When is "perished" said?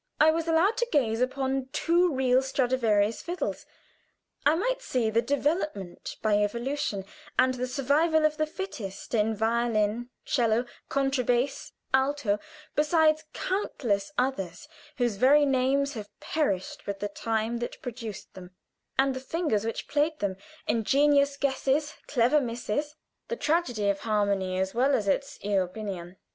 16.19-16.87